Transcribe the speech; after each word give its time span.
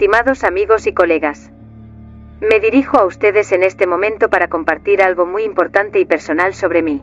Estimados 0.00 0.44
amigos 0.44 0.86
y 0.86 0.94
colegas, 0.94 1.52
me 2.40 2.58
dirijo 2.58 2.96
a 2.96 3.04
ustedes 3.04 3.52
en 3.52 3.62
este 3.62 3.86
momento 3.86 4.30
para 4.30 4.48
compartir 4.48 5.02
algo 5.02 5.26
muy 5.26 5.42
importante 5.42 6.00
y 6.00 6.06
personal 6.06 6.54
sobre 6.54 6.80
mí. 6.80 7.02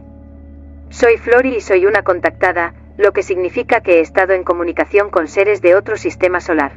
Soy 0.89 1.17
Flori 1.17 1.57
y 1.57 1.61
soy 1.61 1.85
una 1.85 2.01
contactada, 2.01 2.73
lo 2.97 3.13
que 3.13 3.21
significa 3.21 3.81
que 3.81 3.97
he 3.97 3.99
estado 3.99 4.33
en 4.33 4.43
comunicación 4.43 5.11
con 5.11 5.27
seres 5.27 5.61
de 5.61 5.75
otro 5.75 5.95
sistema 5.95 6.39
solar. 6.39 6.71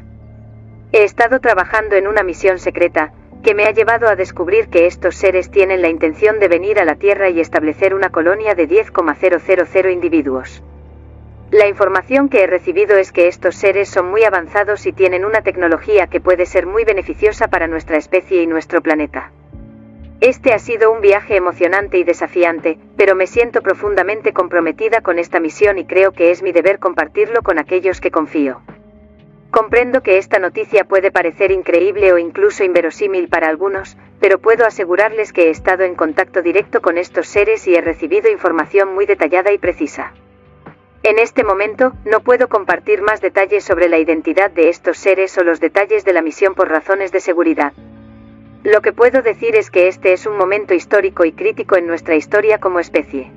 He 0.92 1.04
estado 1.04 1.40
trabajando 1.40 1.96
en 1.96 2.06
una 2.06 2.22
misión 2.22 2.58
secreta, 2.58 3.14
que 3.42 3.54
me 3.54 3.64
ha 3.64 3.70
llevado 3.70 4.06
a 4.06 4.14
descubrir 4.14 4.68
que 4.68 4.84
estos 4.84 5.16
seres 5.16 5.50
tienen 5.50 5.80
la 5.80 5.88
intención 5.88 6.38
de 6.38 6.48
venir 6.48 6.80
a 6.80 6.84
la 6.84 6.96
Tierra 6.96 7.30
y 7.30 7.40
establecer 7.40 7.94
una 7.94 8.10
colonia 8.10 8.54
de 8.54 8.66
10,000 8.66 9.90
individuos. 9.90 10.62
La 11.52 11.66
información 11.66 12.28
que 12.28 12.44
he 12.44 12.46
recibido 12.46 12.96
es 12.96 13.10
que 13.10 13.26
estos 13.26 13.56
seres 13.56 13.88
son 13.88 14.08
muy 14.08 14.22
avanzados 14.22 14.86
y 14.86 14.92
tienen 14.92 15.24
una 15.24 15.42
tecnología 15.42 16.06
que 16.06 16.20
puede 16.20 16.46
ser 16.46 16.64
muy 16.64 16.84
beneficiosa 16.84 17.48
para 17.48 17.66
nuestra 17.66 17.96
especie 17.96 18.40
y 18.40 18.46
nuestro 18.46 18.82
planeta. 18.82 19.32
Este 20.20 20.52
ha 20.52 20.60
sido 20.60 20.92
un 20.92 21.00
viaje 21.00 21.34
emocionante 21.34 21.98
y 21.98 22.04
desafiante, 22.04 22.78
pero 22.96 23.16
me 23.16 23.26
siento 23.26 23.62
profundamente 23.62 24.32
comprometida 24.32 25.00
con 25.00 25.18
esta 25.18 25.40
misión 25.40 25.78
y 25.78 25.86
creo 25.86 26.12
que 26.12 26.30
es 26.30 26.40
mi 26.40 26.52
deber 26.52 26.78
compartirlo 26.78 27.42
con 27.42 27.58
aquellos 27.58 28.00
que 28.00 28.12
confío. 28.12 28.60
Comprendo 29.50 30.04
que 30.04 30.18
esta 30.18 30.38
noticia 30.38 30.84
puede 30.84 31.10
parecer 31.10 31.50
increíble 31.50 32.12
o 32.12 32.18
incluso 32.18 32.62
inverosímil 32.62 33.28
para 33.28 33.48
algunos, 33.48 33.96
pero 34.20 34.38
puedo 34.38 34.66
asegurarles 34.66 35.32
que 35.32 35.48
he 35.48 35.50
estado 35.50 35.82
en 35.82 35.96
contacto 35.96 36.42
directo 36.42 36.80
con 36.80 36.96
estos 36.96 37.26
seres 37.26 37.66
y 37.66 37.74
he 37.74 37.80
recibido 37.80 38.30
información 38.30 38.94
muy 38.94 39.04
detallada 39.04 39.50
y 39.50 39.58
precisa. 39.58 40.12
En 41.02 41.18
este 41.18 41.44
momento, 41.44 41.94
no 42.04 42.20
puedo 42.20 42.48
compartir 42.48 43.00
más 43.00 43.22
detalles 43.22 43.64
sobre 43.64 43.88
la 43.88 43.98
identidad 43.98 44.50
de 44.50 44.68
estos 44.68 44.98
seres 44.98 45.36
o 45.38 45.44
los 45.44 45.58
detalles 45.58 46.04
de 46.04 46.12
la 46.12 46.20
misión 46.20 46.54
por 46.54 46.68
razones 46.68 47.10
de 47.10 47.20
seguridad. 47.20 47.72
Lo 48.64 48.82
que 48.82 48.92
puedo 48.92 49.22
decir 49.22 49.56
es 49.56 49.70
que 49.70 49.88
este 49.88 50.12
es 50.12 50.26
un 50.26 50.36
momento 50.36 50.74
histórico 50.74 51.24
y 51.24 51.32
crítico 51.32 51.76
en 51.76 51.86
nuestra 51.86 52.16
historia 52.16 52.58
como 52.58 52.80
especie. 52.80 53.32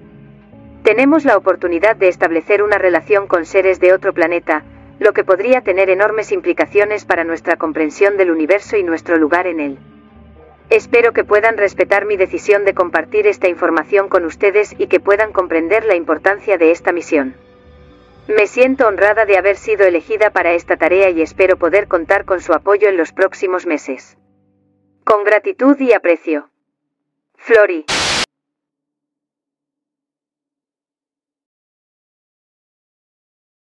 Tenemos 0.83 1.23
la 1.23 1.37
oportunidad 1.37 1.95
de 1.95 2.09
establecer 2.09 2.61
una 2.61 2.77
relación 2.77 3.27
con 3.27 3.45
seres 3.45 3.79
de 3.79 3.93
otro 3.93 4.11
planeta, 4.11 4.65
lo 4.99 5.13
que 5.13 5.23
podría 5.23 5.61
tener 5.61 5.89
enormes 5.89 6.33
implicaciones 6.33 7.05
para 7.05 7.23
nuestra 7.23 7.55
comprensión 7.55 8.17
del 8.17 8.31
universo 8.31 8.75
y 8.75 8.83
nuestro 8.83 9.17
lugar 9.17 9.47
en 9.47 9.61
él. 9.61 9.77
Espero 10.69 11.13
que 11.13 11.23
puedan 11.23 11.55
respetar 11.55 12.05
mi 12.05 12.17
decisión 12.17 12.65
de 12.65 12.73
compartir 12.73 13.25
esta 13.25 13.47
información 13.47 14.09
con 14.09 14.25
ustedes 14.25 14.75
y 14.77 14.87
que 14.87 14.99
puedan 14.99 15.31
comprender 15.31 15.85
la 15.85 15.95
importancia 15.95 16.57
de 16.57 16.71
esta 16.71 16.91
misión. 16.91 17.35
Me 18.27 18.47
siento 18.47 18.87
honrada 18.87 19.25
de 19.25 19.37
haber 19.37 19.57
sido 19.57 19.85
elegida 19.85 20.29
para 20.29 20.53
esta 20.53 20.77
tarea 20.77 21.09
y 21.09 21.21
espero 21.21 21.57
poder 21.57 21.87
contar 21.87 22.23
con 22.23 22.39
su 22.39 22.53
apoyo 22.53 22.87
en 22.87 22.95
los 22.95 23.11
próximos 23.11 23.65
meses. 23.65 24.17
Con 25.03 25.25
gratitud 25.25 25.77
y 25.79 25.91
aprecio. 25.91 26.49
Flori. 27.35 27.85